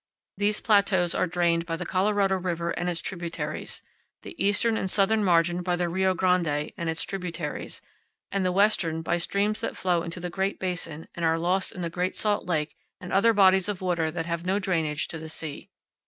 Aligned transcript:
These 0.35 0.61
plateaus 0.61 1.13
are 1.13 1.27
drained 1.27 1.67
by 1.67 1.75
the 1.75 1.85
Colorado 1.85 2.37
River 2.37 2.71
and 2.71 2.89
its 2.89 3.03
tributaries; 3.03 3.83
the 4.23 4.31
eastern 4.43 4.75
and 4.75 4.89
powell 4.89 5.05
canyons 5.05 5.13
9.jpg 5.13 5.13
OUR 5.13 5.17
MESSENGER. 5.17 5.23
southern 5.23 5.23
margin 5.23 5.61
by 5.61 5.75
the 5.75 5.89
Rio 5.89 6.13
Grande 6.15 6.71
and 6.75 6.89
its 6.89 7.03
tributaries, 7.03 7.81
and 8.31 8.43
the 8.43 8.51
western 8.51 9.03
by 9.03 9.17
streams 9.17 9.61
that 9.61 9.77
flow 9.77 10.01
into 10.01 10.19
the 10.19 10.31
Great 10.31 10.57
Basin 10.59 11.07
and 11.13 11.23
are 11.23 11.37
lost 11.37 11.71
in 11.71 11.83
the 11.83 11.91
Great 11.91 12.17
Salt 12.17 12.47
Lake 12.47 12.75
and 12.99 13.13
other 13.13 13.31
bodies 13.33 13.69
of 13.69 13.79
water 13.81 14.09
that 14.09 14.25
have 14.25 14.43
no 14.43 14.57
drainage 14.57 15.07
to 15.09 15.19
the 15.19 15.29
sea. 15.29 15.69